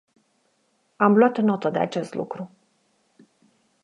[0.97, 2.51] Am luat notă de acest lucru.